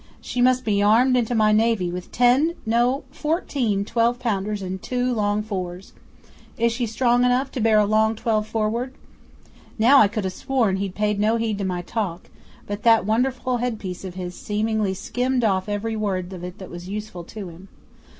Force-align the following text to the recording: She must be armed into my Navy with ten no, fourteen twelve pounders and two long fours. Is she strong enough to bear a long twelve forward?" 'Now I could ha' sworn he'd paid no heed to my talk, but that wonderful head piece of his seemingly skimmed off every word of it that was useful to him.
She 0.19 0.41
must 0.41 0.65
be 0.65 0.81
armed 0.81 1.15
into 1.15 1.35
my 1.35 1.51
Navy 1.51 1.91
with 1.91 2.11
ten 2.11 2.55
no, 2.65 3.03
fourteen 3.11 3.85
twelve 3.85 4.17
pounders 4.17 4.63
and 4.63 4.81
two 4.81 5.13
long 5.13 5.43
fours. 5.43 5.93
Is 6.57 6.71
she 6.73 6.87
strong 6.87 7.23
enough 7.23 7.51
to 7.51 7.59
bear 7.61 7.77
a 7.77 7.85
long 7.85 8.15
twelve 8.15 8.47
forward?" 8.47 8.95
'Now 9.77 9.99
I 9.99 10.07
could 10.07 10.25
ha' 10.25 10.29
sworn 10.31 10.77
he'd 10.77 10.95
paid 10.95 11.19
no 11.19 11.35
heed 11.37 11.59
to 11.59 11.65
my 11.65 11.83
talk, 11.83 12.31
but 12.65 12.81
that 12.81 13.05
wonderful 13.05 13.57
head 13.57 13.77
piece 13.77 14.03
of 14.03 14.15
his 14.15 14.33
seemingly 14.33 14.95
skimmed 14.95 15.43
off 15.43 15.69
every 15.69 15.95
word 15.95 16.33
of 16.33 16.43
it 16.43 16.57
that 16.57 16.71
was 16.71 16.89
useful 16.89 17.23
to 17.25 17.49
him. 17.49 17.67